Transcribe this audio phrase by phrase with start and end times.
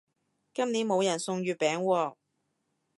[0.55, 2.15] 今年冇人送月餅喎